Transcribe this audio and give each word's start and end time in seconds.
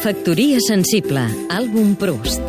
Factoria 0.00 0.56
sensible, 0.64 1.20
àlbum 1.52 1.90
Proust. 2.00 2.40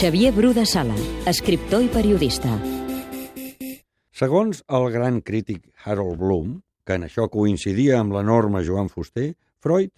Xavier 0.00 0.30
Bru 0.32 0.54
de 0.56 0.64
Sala, 0.64 0.96
escriptor 1.28 1.84
i 1.84 1.90
periodista. 1.92 2.54
Segons 4.16 4.62
el 4.78 4.88
gran 4.94 5.20
crític 5.20 5.60
Harold 5.84 6.16
Bloom, 6.22 6.54
que 6.88 6.96
en 6.96 7.04
això 7.04 7.28
coincidia 7.28 8.00
amb 8.00 8.16
l'enorme 8.16 8.64
Joan 8.64 8.88
Fuster, 8.88 9.34
Freud 9.60 9.92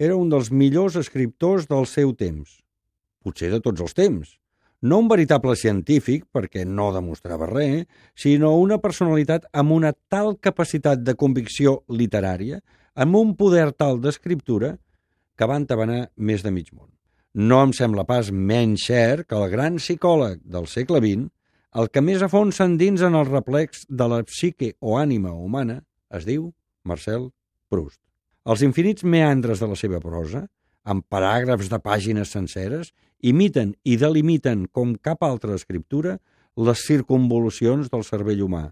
era 0.00 0.16
un 0.16 0.32
dels 0.32 0.48
millors 0.48 0.96
escriptors 0.96 1.68
del 1.68 1.84
seu 1.84 2.16
temps. 2.16 2.56
Potser 3.20 3.52
de 3.52 3.60
tots 3.60 3.84
els 3.84 3.92
temps, 3.92 4.32
no 4.80 4.98
un 4.98 5.08
veritable 5.08 5.56
científic, 5.56 6.24
perquè 6.32 6.64
no 6.64 6.90
demostrava 6.94 7.48
res, 7.50 7.86
sinó 8.16 8.54
una 8.58 8.78
personalitat 8.80 9.48
amb 9.52 9.76
una 9.76 9.92
tal 10.08 10.36
capacitat 10.40 11.02
de 11.04 11.14
convicció 11.14 11.82
literària, 11.88 12.60
amb 12.94 13.16
un 13.16 13.34
poder 13.36 13.70
tal 13.72 14.00
d'escriptura, 14.00 14.76
que 15.36 15.48
van 15.48 15.66
tabanar 15.66 16.10
més 16.16 16.42
de 16.44 16.52
mig 16.52 16.72
món. 16.72 16.88
No 17.32 17.60
em 17.62 17.72
sembla 17.76 18.04
pas 18.04 18.32
menys 18.32 18.88
cert 18.88 19.28
que 19.30 19.36
el 19.38 19.48
gran 19.52 19.78
psicòleg 19.78 20.40
del 20.44 20.66
segle 20.68 21.00
XX, 21.00 21.28
el 21.80 21.88
que 21.94 22.02
més 22.02 22.24
a 22.24 22.28
fons 22.28 22.56
s'endins 22.58 23.04
en 23.06 23.14
el 23.14 23.28
replex 23.28 23.84
de 23.88 24.08
la 24.10 24.24
psique 24.26 24.74
o 24.80 24.96
ànima 24.98 25.32
humana, 25.32 25.78
es 26.10 26.26
diu 26.26 26.50
Marcel 26.84 27.28
Proust. 27.70 28.00
Els 28.50 28.64
infinits 28.66 29.04
meandres 29.04 29.62
de 29.62 29.68
la 29.70 29.78
seva 29.78 30.00
prosa, 30.02 30.42
amb 30.82 31.04
paràgrafs 31.12 31.70
de 31.70 31.78
pàgines 31.78 32.32
senceres, 32.34 32.90
imiten 33.22 33.74
i 33.84 33.96
delimiten 34.00 34.66
com 34.72 34.94
cap 34.96 35.22
altra 35.24 35.54
escriptura 35.58 36.18
les 36.56 36.84
circunvolucions 36.86 37.90
del 37.92 38.04
cervell 38.04 38.42
humà, 38.44 38.70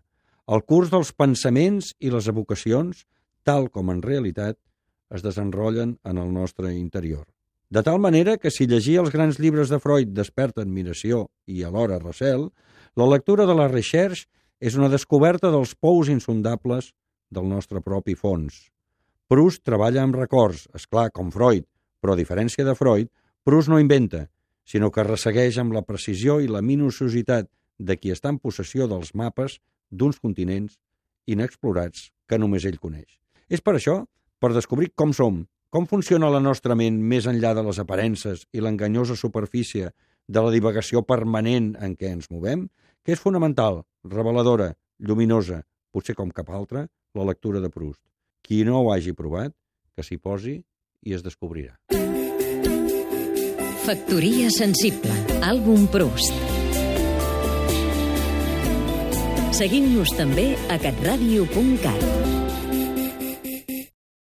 el 0.49 0.63
curs 0.65 0.91
dels 0.93 1.13
pensaments 1.13 1.93
i 2.01 2.13
les 2.13 2.29
evocacions, 2.29 3.05
tal 3.45 3.69
com 3.73 3.91
en 3.93 4.01
realitat 4.05 4.59
es 5.15 5.25
desenrotllen 5.25 5.97
en 6.05 6.21
el 6.21 6.33
nostre 6.33 6.75
interior. 6.75 7.27
De 7.69 7.83
tal 7.85 8.01
manera 8.01 8.39
que 8.41 8.51
si 8.51 8.67
llegir 8.67 8.97
els 9.01 9.13
grans 9.13 9.39
llibres 9.39 9.69
de 9.69 9.79
Freud 9.81 10.15
desperta 10.17 10.65
admiració 10.65 11.27
i 11.47 11.63
alhora 11.65 11.99
recel, 12.01 12.49
la 12.97 13.09
lectura 13.09 13.45
de 13.47 13.57
la 13.57 13.69
Recherche 13.69 14.25
és 14.59 14.77
una 14.77 14.89
descoberta 14.89 15.53
dels 15.53 15.75
pous 15.77 16.09
insondables 16.09 16.95
del 17.31 17.49
nostre 17.49 17.83
propi 17.85 18.17
fons. 18.17 18.71
Proust 19.29 19.63
treballa 19.69 20.03
amb 20.03 20.17
records, 20.17 20.65
és 20.75 20.89
clar 20.89 21.11
com 21.13 21.29
Freud, 21.31 21.67
però 22.01 22.17
a 22.17 22.21
diferència 22.21 22.65
de 22.65 22.75
Freud, 22.75 23.13
Proust 23.45 23.69
no 23.69 23.79
inventa, 23.81 24.27
sinó 24.69 24.91
que 24.93 25.07
ressegueix 25.07 25.59
amb 25.59 25.73
la 25.73 25.85
precisió 25.87 26.39
i 26.45 26.51
la 26.51 26.63
minuciositat 26.63 27.49
de 27.79 27.97
qui 27.97 28.13
està 28.13 28.33
en 28.35 28.41
possessió 28.43 28.89
dels 28.91 29.15
mapes 29.17 29.59
d'uns 29.91 30.19
continents 30.21 30.77
inexplorats 31.27 32.11
que 32.29 32.39
només 32.39 32.67
ell 32.69 32.81
coneix. 32.83 33.17
És 33.49 33.65
per 33.65 33.79
això, 33.79 34.03
per 34.39 34.53
descobrir 34.53 34.91
com 34.95 35.15
som, 35.17 35.47
com 35.73 35.89
funciona 35.89 36.31
la 36.33 36.43
nostra 36.45 36.77
ment 36.77 37.01
més 37.01 37.27
enllà 37.31 37.55
de 37.57 37.65
les 37.65 37.81
aparences 37.81 38.45
i 38.53 38.61
l'enganyosa 38.65 39.17
superfície 39.17 39.91
de 40.29 40.45
la 40.45 40.53
divagació 40.53 41.03
permanent 41.09 41.75
en 41.81 41.97
què 41.97 42.13
ens 42.13 42.31
movem, 42.33 42.69
que 43.05 43.17
és 43.17 43.21
fonamental, 43.25 43.83
reveladora, 44.05 44.75
lluminosa, 45.01 45.63
potser 45.93 46.17
com 46.17 46.33
cap 46.33 46.53
altra, 46.53 46.87
la 47.17 47.29
lectura 47.29 47.65
de 47.65 47.73
Proust. 47.73 48.03
Qui 48.45 48.65
no 48.69 48.83
ho 48.83 48.93
hagi 48.93 49.17
provat, 49.17 49.57
que 49.97 50.05
s'hi 50.05 50.21
posi 50.21 50.59
i 51.05 51.17
es 51.17 51.25
descobrirà. 51.25 51.79
Factoria 53.89 54.51
sensible, 54.53 55.15
àlbum 55.49 55.87
Proust. 55.89 56.35
Seguim-nos 59.57 60.13
també 60.13 60.45
a 60.69 60.77
catradio.cat. 60.83 62.05